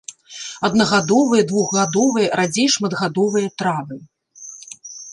Аднагадовыя, 0.67 1.43
двухгадовыя, 1.51 2.33
радзей 2.41 2.69
шматгадовыя 2.79 3.55
травы. 3.59 3.97